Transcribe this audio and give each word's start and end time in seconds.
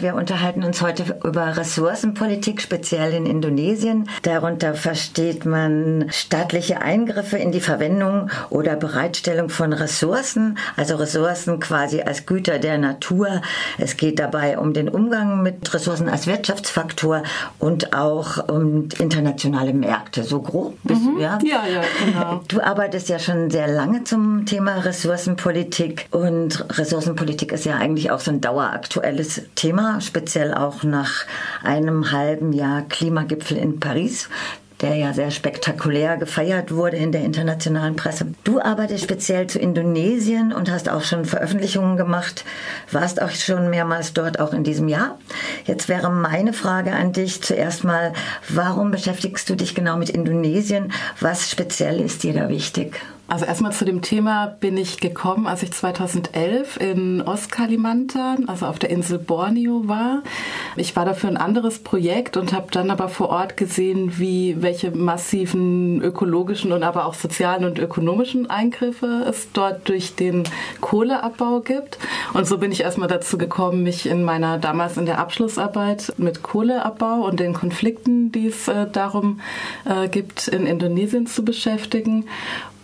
Wir 0.00 0.14
unterhalten 0.14 0.62
uns 0.62 0.82
heute 0.82 1.18
über 1.24 1.56
Ressourcenpolitik, 1.56 2.60
speziell 2.60 3.12
in 3.14 3.24
Indonesien. 3.24 4.08
Darunter 4.22 4.74
versteht 4.74 5.46
man 5.46 6.06
staatliche 6.10 6.82
Eingriffe 6.82 7.38
in 7.38 7.52
die 7.52 7.60
Verwendung 7.60 8.30
oder 8.50 8.76
Bereitstellung 8.76 9.48
von 9.48 9.72
Ressourcen, 9.72 10.58
also 10.76 10.96
Ressourcen 10.96 11.60
quasi 11.60 12.02
als 12.02 12.26
Güter 12.26 12.58
der 12.58 12.78
Natur. 12.78 13.40
Es 13.78 13.96
geht 13.96 14.18
dabei 14.18 14.58
um 14.58 14.74
den 14.74 14.88
Umgang 14.88 15.42
mit 15.42 15.72
Ressourcen 15.72 16.08
als 16.08 16.26
Wirtschaftsfaktor 16.26 17.22
und 17.58 17.94
auch 17.94 18.48
um 18.48 18.88
internationale 18.98 19.72
Märkte. 19.72 20.24
So 20.24 20.40
grob 20.40 20.76
bist 20.84 21.02
mhm. 21.02 21.20
ja? 21.20 21.38
Ja, 21.42 21.66
ja, 21.66 21.82
genau. 22.04 22.42
Du 22.48 22.60
arbeitest 22.60 23.08
ja 23.08 23.18
schon 23.18 23.50
sehr 23.50 23.68
lange 23.68 24.04
zum 24.04 24.46
Thema 24.46 24.76
Ressourcenpolitik 24.78 26.08
und 26.10 26.64
Ressourcenpolitik 26.78 27.52
ist 27.52 27.64
ja 27.64 27.76
eigentlich 27.76 28.10
auch 28.10 28.20
so 28.20 28.30
ein 28.30 28.40
daueraktuelles 28.40 29.42
Thema, 29.54 29.85
speziell 30.00 30.54
auch 30.54 30.82
nach 30.82 31.24
einem 31.62 32.12
halben 32.12 32.52
Jahr 32.52 32.82
Klimagipfel 32.82 33.56
in 33.56 33.80
Paris 33.80 34.28
der 34.80 34.94
ja 34.96 35.12
sehr 35.12 35.30
spektakulär 35.30 36.16
gefeiert 36.16 36.72
wurde 36.72 36.96
in 36.96 37.12
der 37.12 37.22
internationalen 37.22 37.96
Presse. 37.96 38.26
Du 38.44 38.60
arbeitest 38.60 39.04
speziell 39.04 39.46
zu 39.46 39.58
Indonesien 39.58 40.52
und 40.52 40.70
hast 40.70 40.88
auch 40.88 41.02
schon 41.02 41.24
Veröffentlichungen 41.24 41.96
gemacht, 41.96 42.44
warst 42.92 43.22
auch 43.22 43.30
schon 43.30 43.70
mehrmals 43.70 44.12
dort, 44.12 44.38
auch 44.38 44.52
in 44.52 44.64
diesem 44.64 44.88
Jahr. 44.88 45.18
Jetzt 45.64 45.88
wäre 45.88 46.10
meine 46.10 46.52
Frage 46.52 46.92
an 46.92 47.12
dich 47.12 47.42
zuerst 47.42 47.84
mal, 47.84 48.12
warum 48.48 48.90
beschäftigst 48.90 49.48
du 49.48 49.54
dich 49.54 49.74
genau 49.74 49.96
mit 49.96 50.10
Indonesien? 50.10 50.92
Was 51.20 51.50
speziell 51.50 52.00
ist 52.00 52.22
dir 52.22 52.34
da 52.34 52.48
wichtig? 52.48 53.00
Also 53.28 53.44
erstmal 53.44 53.72
zu 53.72 53.84
dem 53.84 54.02
Thema 54.02 54.46
bin 54.46 54.76
ich 54.76 55.00
gekommen, 55.00 55.48
als 55.48 55.64
ich 55.64 55.72
2011 55.72 56.76
in 56.76 57.22
Ostkalimantan, 57.22 58.48
also 58.48 58.66
auf 58.66 58.78
der 58.78 58.90
Insel 58.90 59.18
Borneo 59.18 59.88
war. 59.88 60.22
Ich 60.76 60.94
war 60.94 61.04
dafür 61.04 61.30
ein 61.30 61.36
anderes 61.36 61.80
Projekt 61.80 62.36
und 62.36 62.52
habe 62.52 62.68
dann 62.70 62.88
aber 62.88 63.08
vor 63.08 63.30
Ort 63.30 63.56
gesehen, 63.56 64.18
wie 64.18 64.62
welche 64.62 64.92
massiven 64.92 66.00
ökologischen 66.02 66.70
und 66.70 66.84
aber 66.84 67.06
auch 67.06 67.14
sozialen 67.14 67.64
und 67.64 67.80
ökonomischen 67.80 68.48
Eingriffe 68.48 69.26
es 69.28 69.48
dort 69.52 69.88
durch 69.88 70.14
den 70.14 70.44
Kohleabbau 70.80 71.60
gibt. 71.60 71.98
Und 72.32 72.46
so 72.46 72.58
bin 72.58 72.70
ich 72.70 72.82
erstmal 72.82 73.08
dazu 73.08 73.38
gekommen, 73.38 73.82
mich 73.82 74.06
in 74.06 74.22
meiner 74.22 74.58
damals 74.58 74.98
in 74.98 75.06
der 75.06 75.18
Abschlussarbeit 75.18 76.12
mit 76.16 76.44
Kohleabbau 76.44 77.26
und 77.26 77.40
den 77.40 77.54
Konflikten, 77.54 78.30
die 78.30 78.46
es 78.46 78.68
äh, 78.68 78.86
darum 78.88 79.40
äh, 79.84 80.06
gibt, 80.06 80.46
in 80.46 80.64
Indonesien 80.64 81.26
zu 81.26 81.44
beschäftigen 81.44 82.26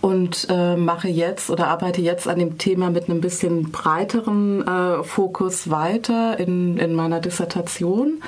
und 0.03 0.49
äh, 0.51 0.77
mache 0.77 1.09
jetzt 1.09 1.49
oder 1.49 1.69
arbeite 1.69 2.03
jetzt 2.03 2.29
an 2.29 2.39
dem 2.39 2.59
Thema 2.59 2.91
mit 2.91 3.09
einem 3.09 3.21
bisschen 3.21 3.71
breiteren 3.71 4.67
äh, 4.67 5.05
Fokus 5.05 5.71
weiter 5.71 6.39
in, 6.39 6.77
in 6.77 6.93
meiner 6.95 7.21
Dissertation. 7.21 8.21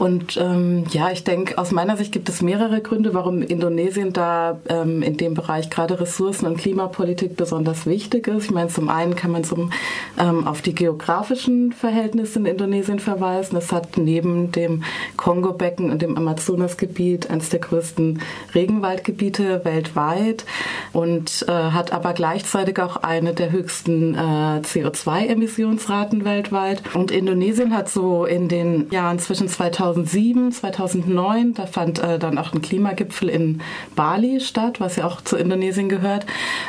Und 0.00 0.38
ähm, 0.38 0.86
ja, 0.92 1.10
ich 1.10 1.24
denke, 1.24 1.58
aus 1.58 1.72
meiner 1.72 1.94
Sicht 1.98 2.10
gibt 2.10 2.30
es 2.30 2.40
mehrere 2.40 2.80
Gründe, 2.80 3.12
warum 3.12 3.42
Indonesien 3.42 4.14
da 4.14 4.58
ähm, 4.66 5.02
in 5.02 5.18
dem 5.18 5.34
Bereich 5.34 5.68
gerade 5.68 6.00
Ressourcen- 6.00 6.46
und 6.46 6.56
Klimapolitik 6.56 7.36
besonders 7.36 7.84
wichtig 7.84 8.26
ist. 8.26 8.44
Ich 8.44 8.50
meine, 8.50 8.68
zum 8.68 8.88
einen 8.88 9.14
kann 9.14 9.30
man 9.30 9.44
zum, 9.44 9.72
ähm, 10.18 10.46
auf 10.46 10.62
die 10.62 10.74
geografischen 10.74 11.72
Verhältnisse 11.72 12.38
in 12.38 12.46
Indonesien 12.46 12.98
verweisen. 12.98 13.58
Es 13.58 13.72
hat 13.72 13.98
neben 13.98 14.52
dem 14.52 14.84
Kongo-Becken 15.18 15.90
und 15.90 16.00
dem 16.00 16.16
Amazonasgebiet 16.16 17.28
eines 17.28 17.50
der 17.50 17.60
größten 17.60 18.22
Regenwaldgebiete 18.54 19.66
weltweit 19.66 20.46
und 20.94 21.44
äh, 21.46 21.52
hat 21.52 21.92
aber 21.92 22.14
gleichzeitig 22.14 22.80
auch 22.80 22.96
eine 22.96 23.34
der 23.34 23.52
höchsten 23.52 24.14
äh, 24.14 24.62
CO2-Emissionsraten 24.62 26.24
weltweit. 26.24 26.82
Und 26.94 27.10
Indonesien 27.10 27.76
hat 27.76 27.90
so 27.90 28.24
in 28.24 28.48
den 28.48 28.90
Jahren 28.90 29.18
zwischen 29.18 29.46
2000 29.46 29.89
2007, 29.94 30.52
2009, 30.52 31.54
da 31.54 31.66
fand 31.66 31.98
äh, 31.98 32.18
dann 32.18 32.38
auch 32.38 32.52
ein 32.52 32.62
Klimagipfel 32.62 33.28
in 33.28 33.60
Bali 33.96 34.40
statt, 34.40 34.80
was 34.80 34.96
ja 34.96 35.06
auch 35.06 35.20
zu 35.20 35.36
Indonesien 35.36 35.88
gehört. 35.88 36.26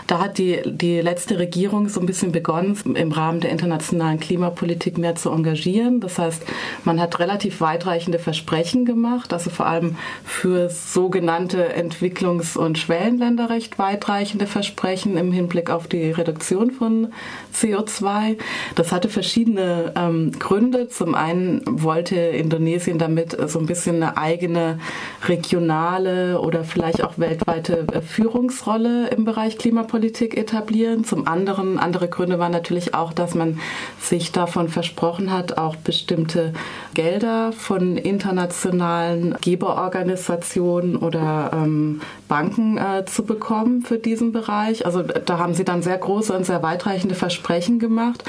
Da 0.08 0.20
hat 0.20 0.38
die, 0.38 0.62
die 0.66 1.02
letzte 1.02 1.40
Regierung 1.40 1.90
so 1.90 2.00
ein 2.00 2.06
bisschen 2.06 2.32
begonnen, 2.32 2.78
im 2.96 3.12
Rahmen 3.12 3.40
der 3.40 3.52
internationalen 3.52 4.20
Klimapolitik 4.20 4.98
mehr 4.98 5.16
zu 5.16 5.30
engagieren. 5.30 6.00
Das 6.00 6.18
heißt, 6.18 6.44
man 6.84 7.00
hat 7.00 7.20
relativ 7.20 7.62
weitreichende 7.62 8.20
Versprechen 8.20 8.86
gemacht, 8.86 9.34
also 9.34 9.50
vor 9.50 9.68
allem 9.68 9.96
für 10.24 10.70
sogenannte 10.70 11.76
Entwicklungs- 11.76 12.58
und 12.58 12.78
Schwellenländer 12.78 13.50
recht 13.50 13.78
weitreichende 13.78 14.48
Versprechen 14.48 15.18
im 15.18 15.32
Hinblick 15.32 15.70
auf 15.70 15.88
die 15.88 16.12
Reduktion 16.12 16.72
von 16.72 17.10
CO2. 17.54 18.38
Das 18.76 18.92
hatte 18.92 19.10
verschiedene 19.10 19.94
ähm, 19.96 20.32
Gründe. 20.38 20.88
Zum 20.88 21.16
einen 21.16 21.62
wollte 21.66 22.16
Indonesien 22.16 22.98
damit 22.98 23.11
damit 23.16 23.50
so 23.50 23.60
ein 23.60 23.66
bisschen 23.66 23.98
eine 23.98 24.18
eigene 24.18 24.80
regionale 25.28 26.40
oder 26.40 26.64
vielleicht 26.64 27.04
auch 27.04 27.18
weltweite 27.18 27.86
äh, 27.92 28.02
Führungsrolle 28.02 29.10
im 29.10 29.26
Bereich 29.26 29.58
Klimapolitik 29.58 30.38
etablieren. 30.38 31.04
Zum 31.04 31.28
anderen, 31.28 31.78
andere 31.78 32.08
Gründe 32.08 32.40
waren 32.40 32.52
natürlich 32.52 32.94
auch, 32.94 33.14
dass 33.14 33.36
man 33.36 33.60
sich 34.00 34.32
davon 34.32 34.70
versprochen 34.70 35.32
hat, 35.32 35.58
auch 35.58 35.76
bestimmte 35.76 36.54
Gelder 36.94 37.52
von 37.52 37.98
internationalen 37.98 39.36
Geberorganisationen 39.42 40.96
oder 40.96 41.52
ähm, 41.54 42.02
Banken 42.28 42.78
äh, 42.78 43.06
zu 43.06 43.24
bekommen 43.24 43.82
für 43.82 43.98
diesen 43.98 44.32
Bereich. 44.32 44.86
Also 44.86 45.02
da 45.04 45.38
haben 45.38 45.54
sie 45.54 45.66
dann 45.66 45.82
sehr 45.82 45.98
große 45.98 46.34
und 46.34 46.46
sehr 46.46 46.64
weitreichende 46.64 47.16
Versprechen 47.16 47.80
gemacht. 47.80 48.24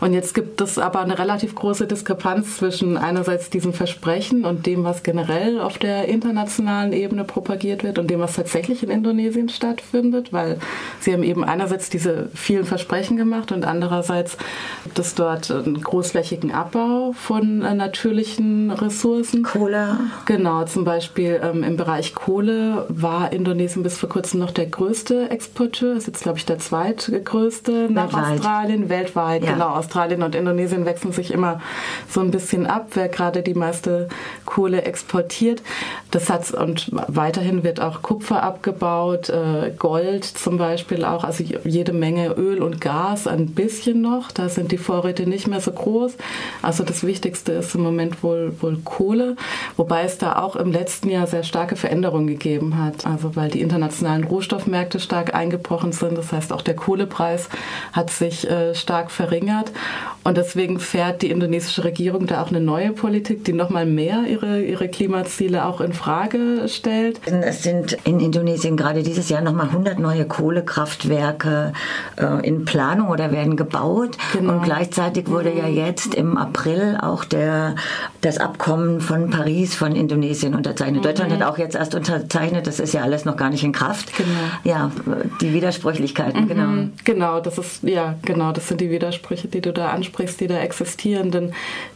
Und 0.00 0.12
jetzt 0.12 0.34
gibt 0.34 0.60
es 0.60 0.78
aber 0.78 1.00
eine 1.00 1.18
relativ 1.18 1.54
große 1.54 1.86
Diskrepanz 1.86 2.58
zwischen 2.58 2.96
einerseits 2.96 3.50
diesen 3.50 3.72
Versprechen 3.72 4.25
Versprechen 4.26 4.44
und 4.44 4.66
dem, 4.66 4.84
was 4.84 5.02
generell 5.02 5.60
auf 5.60 5.78
der 5.78 6.08
internationalen 6.08 6.92
Ebene 6.92 7.24
propagiert 7.24 7.84
wird 7.84 7.98
und 7.98 8.10
dem, 8.10 8.20
was 8.20 8.34
tatsächlich 8.34 8.82
in 8.82 8.90
Indonesien 8.90 9.48
stattfindet, 9.48 10.32
weil 10.32 10.58
sie 11.00 11.12
haben 11.12 11.22
eben 11.22 11.44
einerseits 11.44 11.90
diese 11.90 12.28
vielen 12.34 12.64
Versprechen 12.64 13.16
gemacht 13.16 13.52
und 13.52 13.64
andererseits 13.64 14.36
gibt 14.84 14.98
es 14.98 15.14
dort 15.14 15.50
einen 15.50 15.80
großflächigen 15.80 16.52
Abbau 16.52 17.12
von 17.12 17.62
äh, 17.62 17.74
natürlichen 17.74 18.70
Ressourcen. 18.70 19.42
Kohle. 19.42 19.98
Genau, 20.26 20.64
zum 20.64 20.84
Beispiel 20.84 21.40
ähm, 21.42 21.62
im 21.62 21.76
Bereich 21.76 22.14
Kohle 22.14 22.86
war 22.88 23.32
Indonesien 23.32 23.82
bis 23.82 23.98
vor 23.98 24.08
kurzem 24.08 24.40
noch 24.40 24.50
der 24.50 24.66
größte 24.66 25.30
Exporteur, 25.30 25.96
ist 25.96 26.06
jetzt 26.06 26.22
glaube 26.22 26.38
ich 26.38 26.46
der 26.46 26.58
zweitgrößte 26.58 27.88
nach 27.90 28.12
weltweit. 28.12 28.38
Australien, 28.38 28.88
weltweit. 28.88 29.44
Ja. 29.44 29.52
Genau, 29.52 29.68
Australien 29.68 30.22
und 30.22 30.34
Indonesien 30.34 30.84
wechseln 30.84 31.12
sich 31.12 31.32
immer 31.32 31.60
so 32.08 32.20
ein 32.20 32.30
bisschen 32.30 32.66
ab, 32.66 32.88
wer 32.94 33.08
gerade 33.08 33.42
die 33.42 33.54
meiste 33.54 34.05
Kohle 34.44 34.82
exportiert. 34.82 35.62
Das 36.10 36.30
hat 36.30 36.52
und 36.52 36.90
weiterhin 37.08 37.64
wird 37.64 37.80
auch 37.80 38.02
Kupfer 38.02 38.42
abgebaut, 38.42 39.28
äh, 39.28 39.72
Gold 39.76 40.24
zum 40.24 40.58
Beispiel 40.58 41.04
auch, 41.04 41.24
also 41.24 41.44
jede 41.64 41.92
Menge 41.92 42.32
Öl 42.32 42.62
und 42.62 42.80
Gas, 42.80 43.26
ein 43.26 43.48
bisschen 43.48 44.00
noch. 44.00 44.30
Da 44.30 44.48
sind 44.48 44.72
die 44.72 44.78
Vorräte 44.78 45.28
nicht 45.28 45.46
mehr 45.46 45.60
so 45.60 45.72
groß. 45.72 46.14
Also 46.62 46.84
das 46.84 47.04
Wichtigste 47.04 47.52
ist 47.52 47.74
im 47.74 47.82
Moment 47.82 48.22
wohl 48.22 48.54
wohl 48.60 48.78
Kohle, 48.84 49.36
wobei 49.76 50.04
es 50.04 50.18
da 50.18 50.40
auch 50.42 50.56
im 50.56 50.72
letzten 50.72 51.10
Jahr 51.10 51.26
sehr 51.26 51.42
starke 51.42 51.76
Veränderungen 51.76 52.26
gegeben 52.26 52.82
hat. 52.82 53.06
Also 53.06 53.36
weil 53.36 53.50
die 53.50 53.60
internationalen 53.60 54.24
Rohstoffmärkte 54.24 55.00
stark 55.00 55.34
eingebrochen 55.34 55.92
sind. 55.92 56.16
Das 56.16 56.32
heißt 56.32 56.52
auch 56.52 56.62
der 56.62 56.76
Kohlepreis 56.76 57.48
hat 57.92 58.10
sich 58.10 58.48
äh, 58.48 58.74
stark 58.74 59.10
verringert 59.10 59.72
und 60.24 60.36
deswegen 60.36 60.80
fährt 60.80 61.22
die 61.22 61.30
indonesische 61.30 61.84
Regierung 61.84 62.26
da 62.26 62.42
auch 62.42 62.48
eine 62.48 62.60
neue 62.60 62.92
Politik, 62.92 63.44
die 63.44 63.52
noch 63.52 63.70
mal 63.70 63.86
mehr 63.96 64.24
ihre, 64.28 64.62
ihre 64.62 64.88
Klimaziele 64.88 65.64
auch 65.64 65.80
in 65.80 65.92
Frage 65.92 66.68
stellt. 66.68 67.20
Es 67.26 67.64
sind 67.64 67.96
in 68.04 68.20
Indonesien 68.20 68.76
gerade 68.76 69.02
dieses 69.02 69.28
Jahr 69.28 69.40
noch 69.42 69.52
mal 69.52 69.66
100 69.66 69.98
neue 69.98 70.24
Kohlekraftwerke 70.24 71.72
äh, 72.16 72.46
in 72.46 72.64
Planung 72.64 73.08
oder 73.08 73.32
werden 73.32 73.56
gebaut. 73.56 74.16
Genau. 74.32 74.52
Und 74.52 74.62
gleichzeitig 74.62 75.28
wurde 75.28 75.52
ja 75.52 75.66
jetzt 75.66 76.14
im 76.14 76.36
April 76.36 76.98
auch 77.00 77.24
der, 77.24 77.74
das 78.20 78.38
Abkommen 78.38 79.00
von 79.00 79.30
Paris 79.30 79.74
von 79.74 79.96
Indonesien 79.96 80.54
unterzeichnet. 80.54 81.00
Mhm. 81.00 81.06
Deutschland 81.08 81.32
hat 81.32 81.42
auch 81.42 81.58
jetzt 81.58 81.74
erst 81.74 81.94
unterzeichnet. 81.94 82.68
Das 82.68 82.78
ist 82.78 82.94
ja 82.94 83.02
alles 83.02 83.24
noch 83.24 83.36
gar 83.36 83.50
nicht 83.50 83.64
in 83.64 83.72
Kraft. 83.72 84.16
Genau. 84.16 84.28
Ja, 84.64 84.92
die 85.40 85.52
Widersprüchlichkeiten, 85.52 86.44
mhm. 86.44 86.48
genau. 86.48 86.88
Genau, 87.04 87.40
das 87.40 87.58
ist, 87.58 87.82
ja, 87.82 88.14
genau, 88.22 88.52
das 88.52 88.68
sind 88.68 88.80
die 88.80 88.90
Widersprüche, 88.90 89.48
die 89.48 89.60
du 89.60 89.72
da 89.72 89.90
ansprichst 89.90 90.06
ansprichst, 90.06 90.40
die 90.40 90.46
da 90.46 90.58
existieren. 90.58 91.30
Denn 91.30 91.52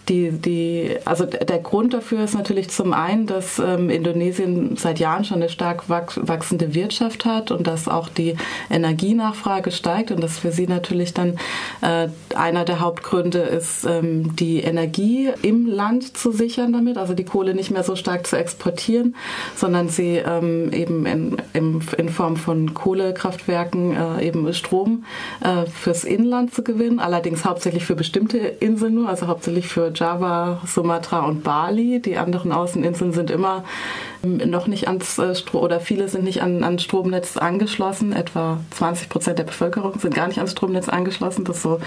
die, 0.08 0.30
die, 0.30 0.96
also 1.04 1.24
der 1.24 1.58
Grund 1.58 1.89
dafür 1.94 2.24
ist 2.24 2.34
natürlich 2.34 2.70
zum 2.70 2.92
einen, 2.92 3.26
dass 3.26 3.58
ähm, 3.58 3.90
Indonesien 3.90 4.76
seit 4.76 4.98
Jahren 4.98 5.24
schon 5.24 5.38
eine 5.38 5.48
stark 5.48 5.88
wachsende 5.88 6.74
Wirtschaft 6.74 7.24
hat 7.24 7.50
und 7.50 7.66
dass 7.66 7.88
auch 7.88 8.08
die 8.08 8.36
Energienachfrage 8.70 9.70
steigt 9.70 10.10
und 10.10 10.22
dass 10.22 10.38
für 10.38 10.52
sie 10.52 10.66
natürlich 10.66 11.14
dann 11.14 11.38
äh, 11.80 12.08
einer 12.34 12.64
der 12.64 12.80
Hauptgründe 12.80 13.40
ist, 13.40 13.84
ähm, 13.84 14.36
die 14.36 14.60
Energie 14.60 15.30
im 15.42 15.66
Land 15.66 16.16
zu 16.16 16.32
sichern 16.32 16.72
damit, 16.72 16.98
also 16.98 17.14
die 17.14 17.24
Kohle 17.24 17.54
nicht 17.54 17.70
mehr 17.70 17.84
so 17.84 17.96
stark 17.96 18.26
zu 18.26 18.36
exportieren, 18.36 19.16
sondern 19.56 19.88
sie 19.88 20.16
ähm, 20.16 20.72
eben 20.72 21.06
in, 21.06 21.36
in, 21.52 21.80
in, 21.96 22.08
Form 22.08 22.36
von 22.36 22.74
Kohlekraftwerken 22.74 23.96
äh, 23.96 24.26
eben 24.26 24.52
Strom 24.52 25.04
äh, 25.40 25.66
fürs 25.66 26.04
Inland 26.04 26.52
zu 26.54 26.62
gewinnen, 26.62 26.98
allerdings 27.00 27.44
hauptsächlich 27.44 27.84
für 27.84 27.94
bestimmte 27.94 28.38
Inseln 28.38 28.94
nur, 28.94 29.08
also 29.08 29.26
hauptsächlich 29.26 29.68
für 29.68 29.92
Java, 29.94 30.60
Sumatra 30.66 31.20
und 31.20 31.42
Bali. 31.42 31.79
Die 31.80 32.16
anderen 32.16 32.52
Außeninseln 32.52 33.12
sind 33.12 33.30
immer 33.30 33.64
noch 34.22 34.66
nicht 34.66 34.86
ans 34.88 35.18
äh, 35.18 35.34
Strom 35.34 35.62
oder 35.62 35.80
viele 35.80 36.08
sind 36.08 36.24
nicht 36.24 36.42
an, 36.42 36.62
an 36.62 36.78
Stromnetz 36.78 37.36
angeschlossen. 37.36 38.12
Etwa 38.12 38.60
20 38.70 39.08
Prozent 39.08 39.38
der 39.38 39.44
Bevölkerung 39.44 39.98
sind 39.98 40.14
gar 40.14 40.28
nicht 40.28 40.38
ans 40.38 40.52
Stromnetz 40.52 40.88
angeschlossen. 40.88 41.44
Das 41.44 41.62
so 41.62 41.80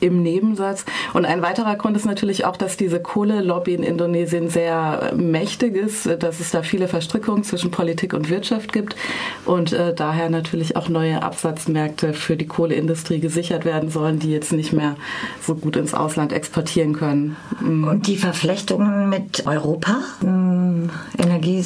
im 0.00 0.22
Nebensatz. 0.22 0.84
Und 1.12 1.24
ein 1.24 1.42
weiterer 1.42 1.76
Grund 1.76 1.96
ist 1.96 2.06
natürlich 2.06 2.44
auch, 2.44 2.56
dass 2.56 2.76
diese 2.76 3.00
Kohle-Lobby 3.00 3.74
in 3.74 3.82
Indonesien 3.82 4.48
sehr 4.48 5.12
mächtig 5.16 5.76
ist, 5.76 6.06
dass 6.06 6.40
es 6.40 6.50
da 6.50 6.62
viele 6.62 6.88
Verstrickungen 6.88 7.44
zwischen 7.44 7.70
Politik 7.70 8.14
und 8.14 8.28
Wirtschaft 8.30 8.72
gibt 8.72 8.96
und 9.44 9.72
äh, 9.72 9.94
daher 9.94 10.30
natürlich 10.30 10.76
auch 10.76 10.88
neue 10.88 11.22
Absatzmärkte 11.22 12.14
für 12.14 12.36
die 12.36 12.46
Kohleindustrie 12.46 13.20
gesichert 13.20 13.64
werden 13.64 13.90
sollen, 13.90 14.18
die 14.18 14.30
jetzt 14.30 14.52
nicht 14.52 14.72
mehr 14.72 14.96
so 15.40 15.54
gut 15.54 15.76
ins 15.76 15.94
Ausland 15.94 16.32
exportieren 16.32 16.92
können. 16.94 17.36
Mhm. 17.60 17.88
Und 17.88 18.06
die 18.06 18.16
Verflechtungen 18.16 19.08
mit 19.08 19.46
Europa 19.46 19.98
im 20.20 20.90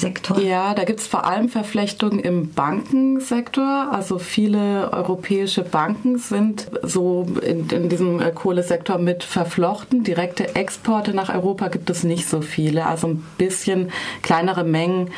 Energiesektor? 0.07 0.41
Ja, 0.41 0.75
da 0.75 0.85
gibt 0.85 1.01
es 1.01 1.07
vor 1.07 1.25
allem 1.25 1.49
Verflechtungen 1.49 2.19
im 2.19 2.51
Bankensektor. 2.51 3.89
Also 3.91 4.19
viele 4.19 4.93
europäische 4.93 5.63
Banken 5.63 6.19
sind 6.19 6.71
so 6.83 7.27
in, 7.43 7.69
in 7.69 7.89
diesem 7.89 8.21
äh, 8.21 8.31
Kohlesektor 8.33 8.99
mit 8.99 9.25
verflochten. 9.25 10.05
Direkte 10.05 10.55
Exporte 10.55 11.15
nach 11.15 11.35
Europa 11.35 11.69
gibt 11.69 11.91
es 11.91 12.05
nicht 12.05 12.29
so 12.29 12.41
viele. 12.41 12.87
Also 12.87 13.09
ein 13.09 13.25
bisschen 13.39 13.91
kleinere 14.23 14.65
Mengen 14.65 15.11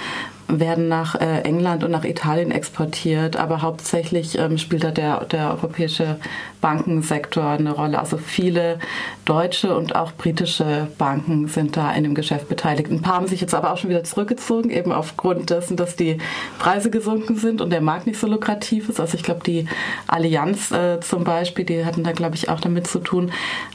werden 0.49 0.89
nach 0.89 1.15
äh, 1.15 1.43
England 1.43 1.85
und 1.85 1.91
nach 1.91 2.05
Italien 2.05 2.51
exportiert, 2.51 3.37
aber 3.37 3.61
hauptsächlich 3.61 4.39
ähm, 4.39 4.57
spielt 4.57 4.83
da 4.83 4.91
der, 4.91 5.25
der 5.27 5.51
europäische 5.51 6.17
Bankensektor 6.61 7.45
eine 7.45 7.73
Rolle. 7.73 7.99
Also 7.99 8.17
viele 8.17 8.79
deutsche 9.27 9.77
und 9.77 9.95
auch 9.95 10.13
britische 10.13 10.89
Banken 10.97 11.49
sind 11.49 11.77
da 11.77 11.93
in 11.93 12.05
dem 12.05 12.15
Geschäft 12.15 12.49
beteiligt. 12.49 12.91
Ein 12.91 13.03
paar 13.03 13.17
haben 13.17 13.27
sich 13.27 13.43
jetzt 13.43 13.55
aber 13.55 13.73
auch 13.73 13.77
schon 13.77 13.91
wieder 13.91 14.05
zurückgezogen, 14.05 14.71
eben 14.71 14.91
aufgrund 14.91 15.51
dessen, 15.51 15.77
dass 15.77 15.97
die 15.97 16.19
Preise 16.59 16.91
gesunken 16.91 17.37
sind 17.37 17.61
und 17.61 17.71
der 17.71 17.83
Markt 17.83 18.07
nicht 18.07 18.19
so 18.19 18.27
lukrativ 18.27 18.89
ist. 18.89 19.01
Also 19.01 19.17
ich 19.17 19.23
glaube, 19.23 19.43
die 19.45 19.67
Allianz 20.07 20.71
äh, 20.71 20.99
zum 21.01 21.25
Beispiel, 21.25 21.67
die 21.67 21.85
hatten 21.85 22.05
da, 22.05 22.13
glaube 22.13 22.37
ich, 22.37 22.49
auch 22.49 22.61
damit 22.61 22.87
zu 22.87 23.01
tun. 23.01 23.33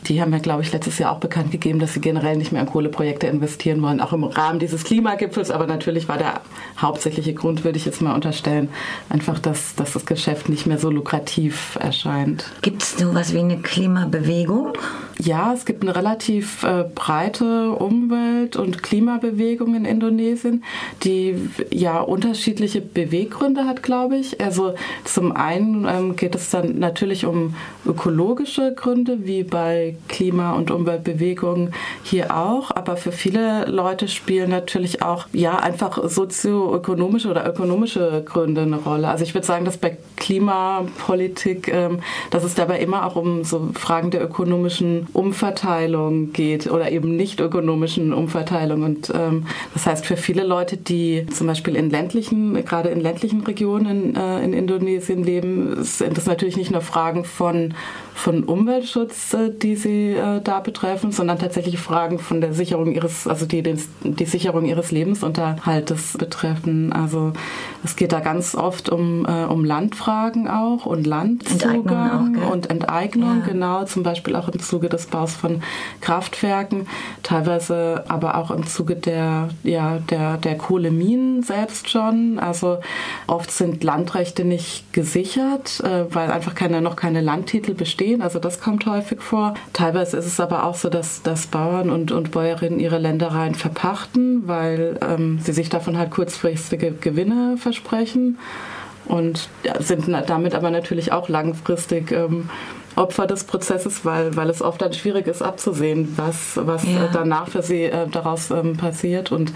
Die 0.08 0.22
haben 0.22 0.34
ja, 0.34 0.40
glaube 0.40 0.64
ich, 0.64 0.74
letztes 0.74 0.98
Jahr 0.98 1.12
auch 1.12 1.20
bekannt 1.20 1.52
gegeben, 1.52 1.80
dass 1.80 1.94
sie 1.94 2.02
generell 2.02 2.36
nicht 2.36 2.52
mehr 2.52 2.62
in 2.62 2.68
Kohleprojekte 2.68 3.28
investieren 3.28 3.82
wollen, 3.84 4.02
auch 4.02 4.14
im 4.14 4.24
Rahmen 4.24 4.58
dieses 4.58 4.84
Klimagipfels. 4.84 5.52
Aber 5.52 5.68
natürlich 5.68 6.10
war 6.10 6.18
der 6.18 6.42
hauptsächliche 6.78 7.34
Grund, 7.34 7.64
würde 7.64 7.78
ich 7.78 7.86
jetzt 7.86 8.02
mal 8.02 8.14
unterstellen, 8.14 8.70
einfach, 9.10 9.40
dass, 9.40 9.76
dass 9.76 9.94
das 9.94 10.06
Geschäft 10.06 10.50
nicht 10.50 10.66
mehr 10.66 10.78
so 10.78 10.90
lukrativ 10.90 11.78
erscheint. 11.80 12.46
Gibt 12.62 12.84
es 12.84 12.98
sowas 12.98 13.34
wie 13.34 13.40
eine 13.40 13.58
Klimabewegung? 13.58 14.74
Ja, 15.20 15.54
es 15.54 15.66
gibt 15.66 15.84
eine 15.84 15.96
relativ 15.96 16.64
äh, 16.64 16.86
breite 16.96 17.72
Umwelt- 17.72 18.56
und 18.56 18.82
Klimabewegung 18.82 19.76
in 19.76 19.86
Indonesien, 19.86 20.64
die 21.04 21.36
ja 21.72 22.00
unterschiedliche 22.00 22.82
Beweggründe 22.82 23.66
hat, 23.66 23.84
glaube 23.84 24.18
ich. 24.18 24.42
Also 24.42 24.74
zum 25.04 25.32
einen 25.32 25.88
ähm, 25.88 26.16
geht 26.16 26.36
es 26.36 26.50
dann 26.50 26.80
natürlich 26.80 27.26
um 27.26 27.56
ökologische 27.86 28.74
Gründe, 28.74 29.26
wie 29.26 29.44
bei 29.44 29.96
Klima- 30.08 30.54
und 30.54 30.72
Umweltbewegungen 30.72 31.74
hier 32.04 32.36
auch. 32.36 32.72
Aber 32.72 32.98
für 32.98 33.12
viele 33.12 33.66
Leute 33.66 34.08
spielen 34.08 34.50
natürlich 34.50 35.04
auch 35.04 35.28
ja 35.32 35.58
einfach 35.58 36.00
sozioökonomische 36.54 37.30
oder 37.30 37.48
ökonomische 37.48 38.24
Gründe 38.26 38.62
eine 38.62 38.78
Rolle. 38.78 39.08
Also 39.08 39.24
ich 39.24 39.34
würde 39.34 39.46
sagen, 39.46 39.66
dass 39.66 39.78
bei 39.78 39.98
Klimapolitik, 40.18 41.68
ähm, 41.68 42.00
dass 42.30 42.44
es 42.44 42.56
dabei 42.56 42.80
immer 42.80 43.06
auch 43.06 43.16
um 43.16 43.44
so 43.44 43.70
Fragen 43.74 44.12
der 44.12 44.24
ökonomischen 44.24 45.08
Umverteilung 45.14 46.32
geht 46.34 46.70
oder 46.70 46.92
eben 46.92 47.16
nicht 47.16 47.40
ökonomischen 47.40 48.14
Umverteilung. 48.14 48.84
Und 48.84 49.12
ähm, 49.14 49.48
das 49.74 49.86
heißt, 49.86 50.06
für 50.06 50.18
viele 50.18 50.44
Leute, 50.44 50.78
die 50.78 51.26
zum 51.28 51.48
Beispiel 51.48 51.76
in 51.76 51.90
ländlichen, 51.90 52.54
gerade 52.66 52.90
in 52.90 53.02
ländlichen 53.02 53.42
Regionen 53.42 54.16
äh, 54.16 54.44
in 54.44 54.54
Indonesien 54.54 55.24
leben, 55.24 55.84
sind 55.84 56.18
das 56.18 56.26
natürlich 56.26 56.58
nicht 56.58 56.72
nur 56.72 56.82
Fragen 56.82 57.26
von 57.26 57.74
von 58.14 58.44
Umweltschutz, 58.44 59.34
äh, 59.34 59.50
die 59.52 59.76
sie 59.76 60.12
äh, 60.12 60.42
da 60.42 60.60
betreffen, 60.60 61.12
sondern 61.12 61.40
tatsächlich 61.40 61.78
Fragen 61.80 62.20
von 62.20 62.42
der 62.42 62.54
Sicherung 62.54 62.92
ihres, 62.94 63.28
also 63.28 63.46
die, 63.46 63.64
die 64.04 64.26
Sicherung 64.26 64.66
ihres 64.66 64.92
Lebensunterhaltes 64.92 66.18
betreffen. 66.18 66.94
Also 66.94 67.34
es 67.84 67.96
geht 67.96 68.12
da 68.12 68.20
ganz 68.20 68.56
oft 68.56 68.90
um, 68.90 69.26
äh, 69.26 69.46
um 69.46 69.66
Landfragen 69.66 70.48
auch 70.48 70.86
und 70.86 71.08
Landzugang 71.08 72.38
auch, 72.44 72.52
und 72.52 72.70
Enteignung, 72.70 73.40
ja. 73.40 73.46
genau, 73.46 73.86
zum 73.86 74.04
Beispiel 74.04 74.36
auch 74.36 74.50
im 74.50 74.60
Zuge 74.60 74.90
des 74.90 75.08
Baus 75.08 75.34
von 75.34 75.62
Kraftwerken, 76.02 76.88
teilweise 77.24 78.06
aber 78.08 78.38
auch 78.38 78.52
im 78.52 78.66
Zuge 78.66 78.96
der, 78.96 79.50
ja, 79.64 80.00
der, 80.10 80.38
der 80.38 80.58
Kohleminen 80.58 81.44
selbst 81.44 81.90
schon. 81.90 82.40
Also 82.40 82.78
oft 83.28 83.52
sind 83.52 83.84
Landrechte 83.84 84.44
nicht 84.46 84.92
gesichert, 84.94 85.82
weil 86.10 86.32
einfach 86.32 86.56
keine, 86.56 86.82
noch 86.82 86.96
keine 86.96 87.22
Landtitel 87.22 87.74
bestehen 87.74 87.94
stehen. 87.94 88.22
Also 88.22 88.40
das 88.40 88.60
kommt 88.60 88.86
häufig 88.86 89.22
vor. 89.22 89.54
Teilweise 89.72 90.18
ist 90.18 90.26
es 90.26 90.40
aber 90.40 90.66
auch 90.66 90.76
so, 90.76 90.90
dass, 90.90 91.22
dass 91.22 91.48
Bauern 91.48 91.90
und, 91.90 92.12
und 92.12 92.32
Bäuerinnen 92.32 92.80
ihre 92.80 92.98
Ländereien 92.98 93.56
verpachten, 93.56 94.48
weil 94.48 95.00
ähm, 95.02 95.40
sie 95.42 95.54
sich 95.54 95.70
davon 95.70 95.98
halt 95.98 96.12
kurzfristige 96.12 96.92
Gewinne 96.92 97.56
versprechen 97.58 98.38
und 99.06 99.50
sind 99.80 100.08
damit 100.28 100.56
aber 100.56 100.72
natürlich 100.72 101.12
auch 101.12 101.30
langfristig 101.30 102.12
ähm, 102.12 102.50
Opfer 102.96 103.28
des 103.28 103.44
Prozesses, 103.44 104.06
weil, 104.06 104.36
weil 104.36 104.50
es 104.50 104.62
oft 104.62 104.82
dann 104.82 104.94
schwierig 104.94 105.28
ist 105.28 105.42
abzusehen, 105.42 106.14
was, 106.16 106.60
was 106.62 106.84
ja. 106.84 107.10
danach 107.12 107.48
für 107.48 107.64
sie 107.64 107.84
äh, 107.84 108.08
daraus 108.08 108.52
ähm, 108.52 108.78
passiert. 108.78 109.32
Und 109.32 109.54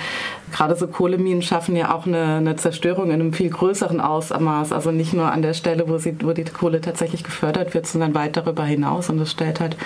gerade 0.52 0.76
so 0.76 0.88
Kohleminen 0.88 1.42
schaffen 1.42 1.76
ja 1.76 1.94
auch 1.94 2.08
eine, 2.08 2.38
eine, 2.38 2.56
Zerstörung 2.56 3.08
in 3.08 3.14
einem 3.14 3.34
viel 3.34 3.50
größeren 3.50 4.02
Ausmaß. 4.02 4.72
Also 4.72 4.92
nicht 4.92 5.14
nur 5.14 5.32
an 5.32 5.42
der 5.42 5.54
Stelle, 5.54 5.88
wo, 5.88 5.98
sie, 5.98 6.18
wo 6.24 6.34
die 6.34 6.46
Kohle 6.46 6.82
tatsächlich 6.82 7.24
gefördert 7.24 7.74
wird, 7.74 7.86
sondern 7.86 8.16
weit 8.16 8.38
darüber 8.38 8.64
hinaus. 8.64 9.10
Und 9.10 9.20
das 9.20 9.32
stellt 9.32 9.60
halt 9.60 9.78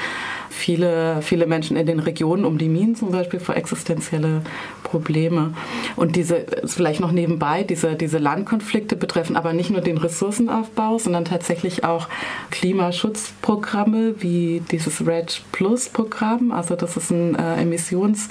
viele, 0.52 1.22
viele 1.22 1.48
Menschen 1.48 1.78
in 1.78 1.86
den 1.86 2.00
Regionen 2.00 2.46
um 2.46 2.58
die 2.58 2.70
Minen 2.70 2.96
zum 2.96 3.12
Beispiel 3.12 3.40
vor 3.40 3.56
existenzielle 3.56 4.42
Probleme. 4.84 5.54
Und 5.96 6.16
diese, 6.16 6.46
vielleicht 6.66 7.00
noch 7.00 7.12
nebenbei, 7.12 7.64
diese, 7.64 7.96
diese 7.96 8.18
Landkonflikte 8.18 8.96
betreffen 8.96 9.36
aber 9.36 9.54
nicht 9.54 9.70
nur 9.70 9.82
den 9.82 9.98
Ressourcenaufbau, 9.98 10.98
sondern 10.98 11.26
tatsächlich 11.26 11.84
auch 11.84 12.10
Klimaschutzprogramme 12.52 14.16
wie 14.22 14.62
dieses 14.72 15.06
RED 15.06 15.42
Plus 15.52 15.90
Programm. 15.90 16.52
Also 16.52 16.76
das 16.76 16.98
ist 16.98 17.12
ein 17.12 17.36
äh, 17.36 17.62
Emissions, 17.62 18.28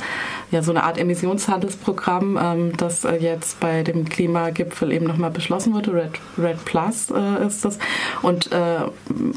ja, 0.50 0.62
so 0.62 0.70
eine 0.72 0.84
Art 0.84 0.98
Emissionshandelsprogramm, 0.98 2.38
ähm, 2.40 2.76
das 2.76 3.04
äh, 3.04 3.16
jetzt 3.16 3.60
bei 3.60 3.82
dem 3.82 4.08
Klimagipfel 4.08 4.92
eben 4.92 5.06
nochmal 5.06 5.30
beschlossen 5.30 5.72
wurde. 5.72 5.94
RED, 5.94 6.20
RED 6.38 6.64
Plus 6.64 7.10
äh, 7.10 7.46
ist 7.46 7.64
das. 7.64 7.78
Und 8.22 8.52
äh, 8.52 8.80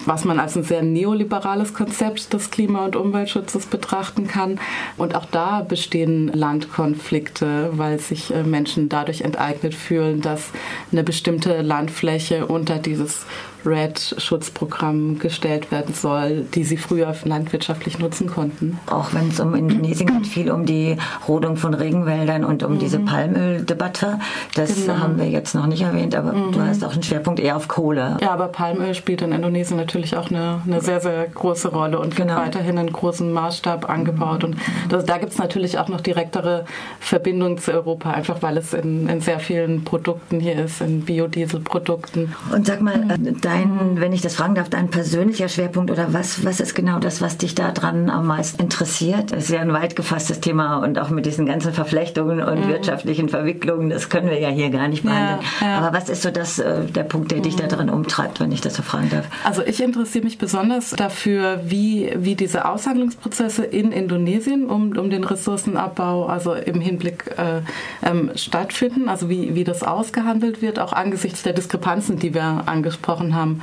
was 0.05 0.25
man 0.25 0.39
als 0.39 0.55
ein 0.55 0.63
sehr 0.63 0.83
neoliberales 0.83 1.73
Konzept 1.73 2.33
des 2.33 2.51
Klima 2.51 2.72
Klima- 2.73 2.85
und 2.85 2.95
Umweltschutzes 2.95 3.67
betrachten 3.67 4.27
kann. 4.27 4.59
Und 4.97 5.13
auch 5.13 5.25
da 5.25 5.61
bestehen 5.61 6.29
Landkonflikte, 6.29 7.69
weil 7.73 7.99
sich 7.99 8.33
äh, 8.33 8.41
Menschen 8.41 8.89
dadurch 8.89 9.21
enteignet 9.21 9.75
fühlen, 9.75 10.21
dass 10.21 10.49
eine 10.91 11.03
bestimmte 11.03 11.61
Landfläche 11.61 12.47
unter 12.47 12.79
dieses 12.79 13.27
RED-Schutzprogramm 13.65 15.19
gestellt 15.19 15.71
werden 15.71 15.93
soll, 15.93 16.45
die 16.53 16.63
sie 16.63 16.77
früher 16.77 17.13
landwirtschaftlich 17.23 17.99
nutzen 17.99 18.27
konnten. 18.27 18.79
Auch 18.87 19.13
wenn 19.13 19.29
es 19.29 19.39
um 19.39 19.55
Indonesien 19.55 20.07
geht, 20.07 20.27
viel 20.27 20.51
um 20.51 20.65
die 20.65 20.97
Rodung 21.27 21.57
von 21.57 21.73
Regenwäldern 21.73 22.43
und 22.43 22.63
um 22.63 22.75
mhm. 22.75 22.79
diese 22.79 22.99
Palmöldebatte. 22.99 24.19
Das 24.55 24.75
genau. 24.75 24.99
haben 24.99 25.17
wir 25.17 25.29
jetzt 25.29 25.55
noch 25.55 25.67
nicht 25.67 25.81
erwähnt, 25.81 26.15
aber 26.15 26.33
mhm. 26.33 26.51
du 26.51 26.61
hast 26.61 26.83
auch 26.83 26.93
einen 26.93 27.03
Schwerpunkt 27.03 27.39
eher 27.39 27.55
auf 27.55 27.67
Kohle. 27.67 28.17
Ja, 28.21 28.31
aber 28.31 28.47
Palmöl 28.47 28.93
spielt 28.93 29.21
in 29.21 29.31
Indonesien 29.31 29.77
natürlich 29.77 30.15
auch 30.17 30.29
eine, 30.29 30.61
eine 30.65 30.81
sehr, 30.81 30.99
sehr 30.99 31.27
große 31.27 31.69
Rolle 31.69 31.99
und 31.99 32.17
wird 32.17 32.27
genau. 32.27 32.41
weiterhin 32.41 32.77
in 32.77 32.91
großen 32.91 33.31
Maßstab 33.31 33.89
angebaut. 33.89 34.43
Und 34.43 34.57
das, 34.89 35.05
da 35.05 35.17
gibt 35.17 35.33
es 35.33 35.37
natürlich 35.37 35.79
auch 35.79 35.87
noch 35.87 36.01
direktere 36.01 36.65
Verbindungen 36.99 37.57
zu 37.57 37.71
Europa, 37.71 38.11
einfach 38.11 38.41
weil 38.41 38.57
es 38.57 38.73
in, 38.73 39.07
in 39.07 39.21
sehr 39.21 39.39
vielen 39.39 39.83
Produkten 39.83 40.39
hier 40.39 40.55
ist, 40.63 40.81
in 40.81 41.01
Biodieselprodukten. 41.01 42.33
Und 42.53 42.65
sag 42.65 42.81
mal, 42.81 42.97
mhm. 42.97 43.41
da 43.41 43.52
dein, 43.53 44.01
wenn 44.01 44.13
ich 44.13 44.21
das 44.21 44.35
fragen 44.35 44.55
darf, 44.55 44.69
dein 44.69 44.89
persönlicher 44.89 45.47
Schwerpunkt 45.47 45.91
oder 45.91 46.13
was, 46.13 46.43
was 46.45 46.59
ist 46.59 46.75
genau 46.75 46.99
das, 46.99 47.21
was 47.21 47.37
dich 47.37 47.55
da 47.55 47.71
dran 47.71 48.09
am 48.09 48.27
meisten 48.27 48.61
interessiert? 48.61 49.31
Das 49.31 49.45
ist 49.45 49.49
ja 49.49 49.61
ein 49.61 49.73
weit 49.73 49.95
gefasstes 49.95 50.39
Thema 50.39 50.77
und 50.77 50.99
auch 50.99 51.09
mit 51.09 51.25
diesen 51.25 51.45
ganzen 51.45 51.73
Verflechtungen 51.73 52.41
und 52.41 52.65
mhm. 52.65 52.69
wirtschaftlichen 52.69 53.29
Verwicklungen, 53.29 53.89
das 53.89 54.09
können 54.09 54.29
wir 54.29 54.39
ja 54.39 54.49
hier 54.49 54.69
gar 54.69 54.87
nicht 54.87 55.03
behandeln. 55.03 55.39
Ja, 55.61 55.67
ja. 55.67 55.77
Aber 55.79 55.95
was 55.95 56.09
ist 56.09 56.21
so 56.21 56.31
das, 56.31 56.59
äh, 56.59 56.85
der 56.85 57.03
Punkt, 57.03 57.31
der 57.31 57.39
dich 57.39 57.55
da 57.55 57.67
drin 57.67 57.89
umtreibt, 57.89 58.39
wenn 58.39 58.51
ich 58.51 58.61
das 58.61 58.75
so 58.75 58.83
fragen 58.83 59.09
darf? 59.09 59.25
Also 59.43 59.63
ich 59.63 59.81
interessiere 59.81 60.23
mich 60.23 60.37
besonders 60.37 60.91
dafür, 60.91 61.61
wie, 61.65 62.11
wie 62.15 62.35
diese 62.35 62.65
Aushandlungsprozesse 62.65 63.63
in 63.63 63.91
Indonesien 63.91 64.69
um, 64.69 64.95
um 64.97 65.09
den 65.09 65.23
Ressourcenabbau, 65.23 66.25
also 66.25 66.53
im 66.53 66.81
Hinblick 66.81 67.35
äh, 67.37 67.61
ähm, 68.07 68.31
stattfinden, 68.35 69.09
also 69.09 69.29
wie, 69.29 69.55
wie 69.55 69.63
das 69.63 69.83
ausgehandelt 69.83 70.61
wird, 70.61 70.79
auch 70.79 70.93
angesichts 70.93 71.43
der 71.43 71.53
Diskrepanzen, 71.53 72.17
die 72.17 72.33
wir 72.33 72.63
angesprochen 72.65 73.35
haben 73.35 73.42
haben. 73.43 73.61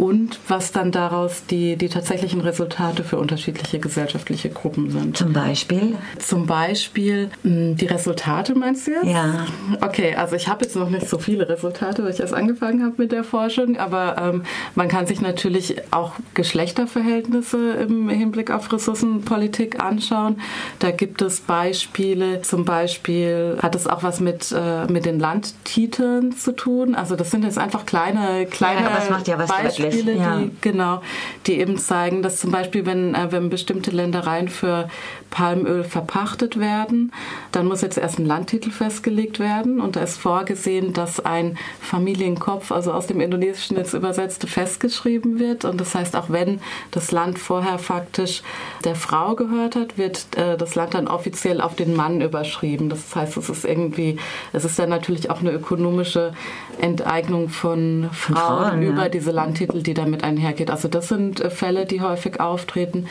Und 0.00 0.40
was 0.48 0.72
dann 0.72 0.92
daraus 0.92 1.44
die, 1.44 1.76
die 1.76 1.90
tatsächlichen 1.90 2.40
Resultate 2.40 3.04
für 3.04 3.18
unterschiedliche 3.18 3.78
gesellschaftliche 3.78 4.48
Gruppen 4.48 4.90
sind. 4.90 5.14
Zum 5.14 5.34
Beispiel? 5.34 5.94
Zum 6.18 6.46
Beispiel 6.46 7.30
hm, 7.42 7.76
die 7.76 7.84
Resultate 7.84 8.54
meinst 8.54 8.86
du 8.86 8.92
jetzt? 8.92 9.04
Ja. 9.04 9.46
Okay, 9.82 10.14
also 10.14 10.36
ich 10.36 10.48
habe 10.48 10.64
jetzt 10.64 10.74
noch 10.74 10.88
nicht 10.88 11.06
so 11.06 11.18
viele 11.18 11.46
Resultate, 11.50 12.02
weil 12.02 12.12
ich 12.12 12.20
erst 12.20 12.32
angefangen 12.32 12.82
habe 12.82 12.94
mit 12.96 13.12
der 13.12 13.24
Forschung, 13.24 13.76
aber 13.76 14.16
ähm, 14.18 14.44
man 14.74 14.88
kann 14.88 15.06
sich 15.06 15.20
natürlich 15.20 15.76
auch 15.90 16.12
Geschlechterverhältnisse 16.32 17.72
im 17.74 18.08
Hinblick 18.08 18.50
auf 18.50 18.72
Ressourcenpolitik 18.72 19.80
anschauen. 19.80 20.40
Da 20.78 20.92
gibt 20.92 21.20
es 21.20 21.40
Beispiele, 21.40 22.40
zum 22.40 22.64
Beispiel 22.64 23.58
hat 23.60 23.74
es 23.74 23.86
auch 23.86 24.02
was 24.02 24.20
mit, 24.20 24.50
äh, 24.50 24.90
mit 24.90 25.04
den 25.04 25.20
Landtiteln 25.20 26.34
zu 26.34 26.52
tun. 26.52 26.94
Also 26.94 27.16
das 27.16 27.30
sind 27.30 27.44
jetzt 27.44 27.58
einfach 27.58 27.84
kleine, 27.84 28.46
kleine 28.46 28.80
ja, 28.80 29.20
ja 29.26 29.36
Beispiele, 29.36 29.89
ja. 29.90 30.38
die 30.38 30.50
genau, 30.60 31.02
die 31.46 31.60
eben 31.60 31.78
zeigen, 31.78 32.22
dass 32.22 32.38
zum 32.38 32.50
Beispiel, 32.50 32.86
wenn, 32.86 33.14
äh, 33.14 33.30
wenn 33.30 33.50
bestimmte 33.50 33.90
Ländereien 33.90 34.48
für 34.48 34.88
Palmöl 35.30 35.84
verpachtet 35.84 36.58
werden, 36.58 37.12
dann 37.52 37.66
muss 37.66 37.80
jetzt 37.82 37.98
erst 37.98 38.18
ein 38.18 38.26
Landtitel 38.26 38.70
festgelegt 38.70 39.38
werden 39.38 39.80
und 39.80 39.96
da 39.96 40.02
ist 40.02 40.18
vorgesehen, 40.18 40.92
dass 40.92 41.20
ein 41.20 41.56
Familienkopf, 41.80 42.72
also 42.72 42.92
aus 42.92 43.06
dem 43.06 43.20
Indonesischen 43.20 43.76
jetzt 43.76 43.94
übersetzt, 43.94 44.48
festgeschrieben 44.48 45.38
wird. 45.38 45.64
Und 45.64 45.80
das 45.80 45.94
heißt, 45.94 46.16
auch 46.16 46.30
wenn 46.30 46.60
das 46.90 47.12
Land 47.12 47.38
vorher 47.38 47.78
faktisch 47.78 48.42
der 48.84 48.96
Frau 48.96 49.34
gehört 49.34 49.76
hat, 49.76 49.96
wird 49.96 50.26
äh, 50.36 50.56
das 50.56 50.74
Land 50.74 50.94
dann 50.94 51.08
offiziell 51.08 51.60
auf 51.60 51.76
den 51.76 51.94
Mann 51.94 52.20
überschrieben. 52.20 52.88
Das 52.88 53.14
heißt, 53.14 53.36
es 53.36 53.48
ist 53.48 53.64
irgendwie, 53.64 54.18
es 54.52 54.64
ist 54.64 54.78
dann 54.78 54.88
natürlich 54.88 55.30
auch 55.30 55.40
eine 55.40 55.52
ökonomische 55.52 56.32
Enteignung 56.80 57.48
von 57.48 58.08
Frauen, 58.12 58.70
Frauen 58.70 58.82
über 58.82 59.04
ja. 59.04 59.08
diese 59.08 59.30
Landtitel, 59.30 59.79
die 59.82 59.94
damit 59.94 60.24
einhergeht. 60.24 60.70
Also 60.70 60.88
das 60.88 61.08
sind 61.08 61.40
äh, 61.40 61.50
Fälle, 61.50 61.86
die 61.86 62.00
häufig 62.00 62.40
auftreten. 62.40 63.06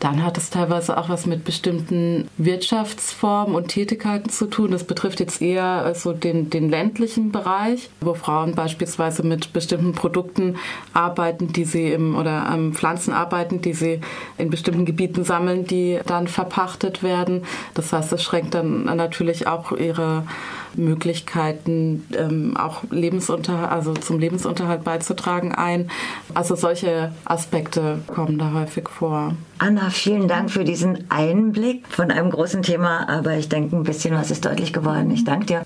Dann 0.00 0.24
hat 0.24 0.36
es 0.38 0.50
teilweise 0.50 0.98
auch 0.98 1.08
was 1.08 1.26
mit 1.26 1.44
bestimmten 1.44 2.28
Wirtschaftsformen 2.36 3.54
und 3.54 3.68
Tätigkeiten 3.68 4.28
zu 4.30 4.46
tun. 4.46 4.70
Das 4.70 4.84
betrifft 4.84 5.20
jetzt 5.20 5.40
eher 5.40 5.86
äh, 5.86 5.94
so 5.94 6.12
den, 6.12 6.50
den 6.50 6.68
ländlichen 6.68 7.32
Bereich, 7.32 7.90
wo 8.00 8.14
Frauen 8.14 8.54
beispielsweise 8.54 9.22
mit 9.22 9.52
bestimmten 9.52 9.92
Produkten 9.92 10.56
arbeiten, 10.92 11.52
die 11.52 11.64
sie 11.64 11.92
im 11.92 12.16
oder 12.16 12.50
ähm, 12.52 12.74
Pflanzen 12.74 13.12
arbeiten, 13.12 13.60
die 13.60 13.72
sie 13.72 14.00
in 14.38 14.50
bestimmten 14.50 14.84
Gebieten 14.84 15.24
sammeln, 15.24 15.66
die 15.66 16.00
dann 16.06 16.28
verpachtet 16.28 17.02
werden. 17.02 17.44
Das 17.74 17.92
heißt, 17.92 18.12
das 18.12 18.22
schränkt 18.22 18.54
dann 18.54 18.84
natürlich 18.84 19.46
auch 19.46 19.72
ihre 19.72 20.24
Möglichkeiten, 20.76 22.06
ähm, 22.16 22.56
auch 22.56 22.82
Lebensunterhalt, 22.90 23.70
also 23.70 23.94
zum 23.94 24.18
Lebensunterhalt 24.18 24.84
beizutragen 24.84 25.54
ein. 25.54 25.90
Also 26.34 26.54
solche 26.54 27.12
Aspekte 27.24 28.00
kommen 28.06 28.38
da 28.38 28.52
häufig 28.52 28.88
vor. 28.88 29.34
Anna, 29.58 29.90
vielen 29.90 30.28
Dank 30.28 30.50
für 30.50 30.64
diesen 30.64 31.10
Einblick 31.10 31.86
von 31.88 32.10
einem 32.10 32.30
großen 32.30 32.62
Thema, 32.62 33.08
aber 33.08 33.36
ich 33.36 33.48
denke, 33.48 33.76
ein 33.76 33.84
bisschen 33.84 34.14
was 34.14 34.30
ist 34.30 34.44
deutlich 34.44 34.72
geworden. 34.72 35.10
Ich 35.10 35.24
danke 35.24 35.46
dir. 35.46 35.62